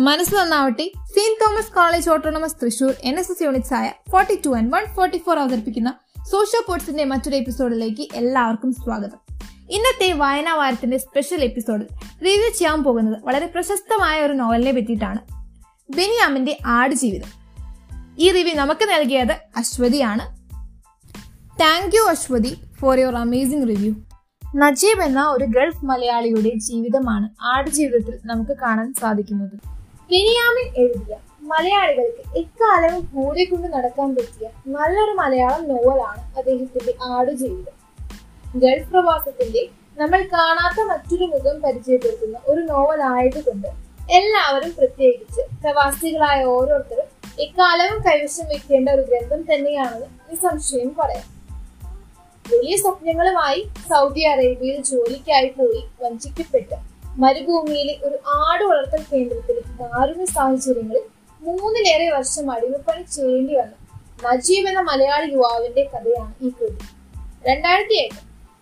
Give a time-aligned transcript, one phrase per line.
[0.00, 0.92] മനസ്സ് നന്നാവട്ടെ.
[0.96, 5.22] Saint Thomas College Autonomous Thrissur N S S units ആയ forty two and one forty
[5.26, 5.94] four അവതരിപ്പിക്കുന്ന
[6.30, 9.36] socio പോർട്സിന്റെ മറ്റൊരു എപ്പിസോഡിലേക്ക് എല്ലാവർക്കും സ്വാഗതം.
[9.70, 11.86] ഇന്നത്തെ വായനാ വാരത്തിന്റെ സ്പെഷ്യൽ എപ്പിസോഡിൽ
[12.24, 15.18] റിവ്യൂ ചെയ്യാൻ പോകുന്നത് വളരെ പ്രശസ്തമായ ഒരു നോവലിനെ പറ്റിയിട്ടാണ്.
[15.92, 17.32] ബെനിയാമിന്റെ ആടുജീവിതം.
[18.18, 20.20] ഈ റിവ്യൂ നമുക്ക് നൽകിയത് അശ്വതിയാണ്.
[21.60, 23.94] Thank you Aswathy for your amazing review
[24.56, 29.79] Najeeb എന്ന ഒരു ഗൾഫ് മലയാളിയുടെ ജീവിതമാണ് ആടുജീവിതത്തിൽ നമുക്ക് കാണാൻ സാധിക്കുന്നത്.
[30.10, 33.02] ബെനിയാമിൻ എഴുതിയ മലയാളികൾക്ക് എക്കാലവും
[33.50, 37.76] കൊണ്ട് നടക്കാൻ പറ്റിയ നല്ലൊരു മലയാളം നോവലാണ് അദ്ദേഹത്തിന്റെ ആടുജീവിതം.
[38.56, 39.62] ഗൾഫ് പ്രവാസത്തിന്റെ
[39.98, 43.68] നമ്മൾ കാണാത്ത മറ്റൊരു മുഖം പരിചയപ്പെടുത്തുന്ന ഒരു നോവൽ ആയതുകൊണ്ട്
[44.10, 47.08] എല്ലാവരും പ്രത്യേകിച്ച് പ്രവാസികളായ ഓരോരുത്തരും
[47.40, 51.26] എക്കാലവും കൈവശം വെക്കേണ്ട ഒരു ഗ്രന്ഥം തന്നെയാണെന്ന് നിസംശയം പറയാം.
[52.46, 61.02] വലിയ സ്വപ്നങ്ങളുമായി സൗദി അറേബ്യയിൽ ജോലിക്കായി പോയി വഞ്ചിക്കപ്പെട്ട് മരുഭൂമിയിലെ ഒരു ആട് വളർത്തൽ കേന്ദ്രത്തിലെ ദാരുണ സാഹചര്യങ്ങളിൽ
[61.42, 63.72] മൂന്നിലേറെ വർഷം അടിമപ്പണി ചെയ്യേണ്ടി വന്ന.
[64.24, 66.78] നജീബ് എന്ന മലയാളി യുവാവിന്റെ കഥയാണ് ഈ കൃതി.
[67.48, 68.18] രണ്ടായിരത്തി എട്ട്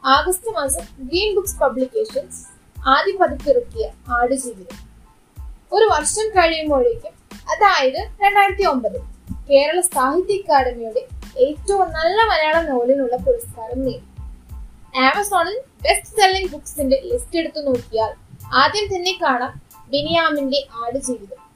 [0.07, 2.47] ആഗസ്റ്റ് മാസം ഗ്രീൻ ബുക്സ് പബ്ലിക്കേഷൻസ്
[2.89, 4.89] ആദ്യ പതിപ്പിറക്കിയ ആടുജീവിതം
[5.73, 7.13] ഒരു വർഷം കഴിയുമ്പോഴേക്കും
[7.51, 9.01] അതായത് രണ്ടായിരത്തി ഒമ്പത്
[9.51, 11.01] കേരള സാഹിത്യ അക്കാദമിയുടെ
[11.39, 14.03] ഏറ്റവും നല്ല മലയാള നോവലിനുള്ള പുരസ്കാരം നേടി.
[14.99, 21.49] ആമസോണിൽ ബെസ്റ്റ് സെല്ലിംഗ് ബുക്സിന്റെ ലിസ്റ്റ് എടുത്തു നോക്കിയാൽ ആദ്യം തന്നെ കാണാം ബെനിയാമിന്റെ ആടുജീവിതം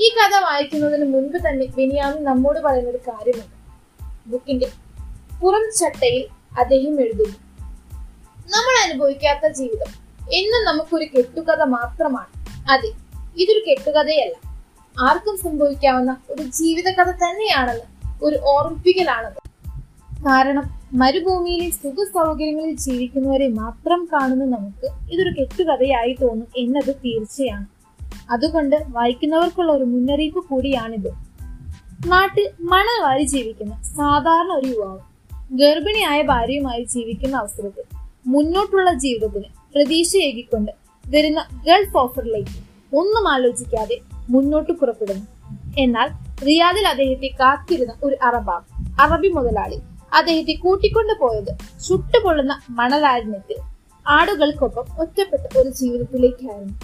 [0.00, 3.54] ഈ കഥ വായിക്കുന്നതിന് മുൻപ് തന്നെ ബിനിയാമി നമ്മോട് പറയുന്ന ഒരു കാര്യമുണ്ട്.
[4.26, 4.70] ബുക്കിന്റെ
[5.42, 7.36] പുറം ചട്ടയിൽ അദ്ദേഹം എഴുതുന്നു.
[8.38, 12.46] നമ്മൾ അനുഭവിക്കാത്ത ജീവിതം എന്നും നമുക്കൊരു കെട്ടുകഥ മാത്രമാണ്.
[12.72, 12.92] അതെ
[13.36, 14.60] ഇതൊരു കെട്ടുകഥയല്ല.
[15.00, 17.84] ആർക്കും സംഭവിക്കാവുന്ന ഒരു ജീവിതകഥ തന്നെയാണെന്ന്
[18.22, 19.48] ഒരു ഓർമ്മിപ്പിക്കലാണത്.
[20.26, 27.66] കാരണം മരുഭൂമിയിലെ സുഖ സൗകര്യങ്ങളിൽ ജീവിക്കുന്നവരെ മാത്രം കാണുന്ന നമുക്ക് ഇതൊരു കെട്ടുകഥയായി തോന്നും എന്നത് തീർച്ചയാണ്.
[28.30, 31.10] അതുകൊണ്ട് വായിക്കുന്നവർക്കുള്ള ഒരു മുന്നറിയിപ്പ് കൂടിയാണിത്.
[32.06, 34.98] നാട്ടിൽ മണൽ വാരി ജീവിക്കുന്ന സാധാരണ ഒരു യുവാവ്
[35.52, 37.82] ഗർഭിണിയായ ഭാര്യയുമായി ജീവിക്കുന്ന അവസരത്തിൽ
[38.26, 40.72] മുന്നോട്ടുള്ള ജീവിതത്തിന് പ്രതീക്ഷയേകിക്കൊണ്ട്
[41.10, 42.64] വരുന്ന ഗൾഫ് ഓഫറിലേക്ക്
[42.96, 43.98] ഒന്നും ആലോചിക്കാതെ
[44.28, 45.26] മുന്നോട്ട് പുറപ്പെടുന്നു.
[45.78, 46.08] എന്നാൽ
[46.44, 48.64] റിയാദിൽ അദ്ദേഹത്തെ കാത്തിരുന്ന ഒരു അറബാബ്
[49.02, 49.78] അറബി മുതലാളി
[50.14, 53.56] അദ്ദേഹത്തെ കൂട്ടിക്കൊണ്ടു പോയത് ചുട്ടുപൊള്ളുന്ന മണലാരണ്യത്തിൽ
[54.08, 56.80] ആടുകൾക്കൊപ്പം ഒറ്റപ്പെട്ട ഒരു ജീവിതത്തിലേക്കായിരുന്നു.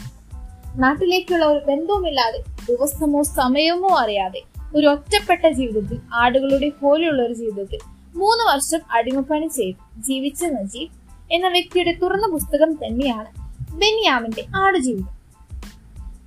[0.77, 4.43] നാട്ടിലേക്കുള്ള ഒരു ബന്ധവുമില്ലാതെ ദിവസമോ സമയമോ അറിയാതെ
[4.75, 7.79] ഒരു ഒറ്റപ്പെട്ട ജീവിതത്തിൽ ആടുകളുടെ പോലെയുള്ള ഒരു ജീവിതത്തിൽ
[8.15, 10.91] മൂന്ന് വർഷം അടിമപ്പണി ചെയ്ത് ജീവിച്ച നജീബ്
[11.35, 13.27] എന്ന വ്യക്തിയുടെ തുറന്ന പുസ്തകം തന്നെയാണ്
[13.75, 15.21] ബെന്യാമിന്റെ ആടുജീവിതം.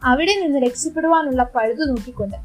[0.04, 2.38] അവിടെ നിന്ന് രക്ഷപ്പെടുവാനുള്ള പഴുതു നോക്കിക്കൊണ്ട്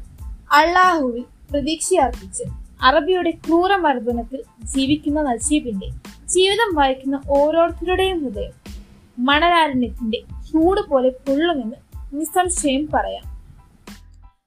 [0.51, 2.43] അള്ളാഹുവിൽ പ്രതീക്ഷയർപ്പിച്ച്
[2.81, 5.87] അറബിയുടെ ക്രൂരമർദ്ദനത്തിൽ ജീവിക്കുന്ന നജീബിന്റെ
[6.25, 8.51] ജീവിതം വായിക്കുന്ന ഓരോരുത്തരുടെയും ഹൃദയം
[9.19, 11.75] മണലാരണ്യത്തിന്റെ ചൂട് പോലെ പൊള്ളുമെന്ന്
[12.13, 13.23] നിസ്സംശയം പറയാം.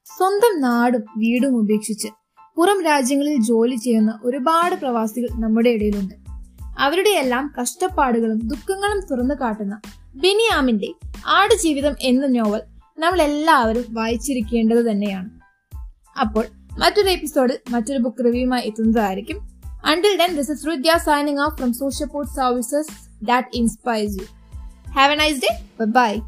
[0.05, 2.09] സ്വന്തം നാടും വീടും ഉപേക്ഷിച്ച്
[2.57, 6.15] പുറം രാജ്യങ്ങളിൽ ജോലി ചെയ്യുന്ന ഒരുപാട് പ്രവാസികൾ നമ്മുടെ ഇടയിലുണ്ട്.
[6.79, 9.81] അവരുടെ എല്ലാം കഷ്ടപ്പാടുകളും ദുഃഖങ്ങളും തുറന്നു കാട്ടുന്ന
[10.15, 10.89] ബിനിയാമിന്റെ
[11.27, 12.63] ആടുജീവിതം എന്ന നോവൽ
[12.99, 15.31] നമ്മൾ എല്ലാവരും വായിച്ചിരിക്കേണ്ടത് തന്നെയാണ്.
[16.21, 16.47] അപ്പോൾ
[16.79, 19.49] മറ്റൊരു എപ്പിസോഡിൽ മറ്റൊരു ബുക്ക് റിവ്യൂമായി എത്തുന്നതായിരിക്കും.
[19.85, 22.89] Until then this is Rudya signing off from social services
[23.25, 24.27] that inspires you
[24.91, 26.21] have a nice day bye